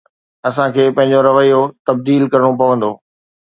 [0.47, 2.91] اسان کي پنهنجو رويو تبديل ڪرڻو پوندو